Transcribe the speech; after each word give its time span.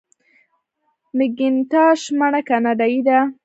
مکینټاش 1.17 2.01
مڼه 2.17 2.41
کاناډايي 2.49 2.99
ده. 3.07 3.19